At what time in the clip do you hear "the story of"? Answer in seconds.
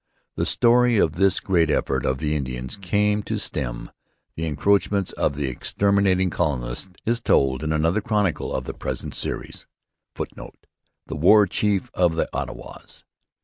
0.35-1.11